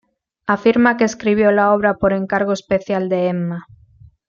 [0.47, 3.67] Afirma que escribió la obra por encargo especial de Emma.